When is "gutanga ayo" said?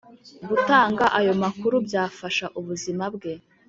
0.47-1.33